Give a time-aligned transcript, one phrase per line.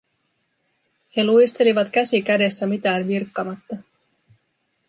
[1.17, 3.75] He luistelivat käsi kädessä mitään virkkamatta.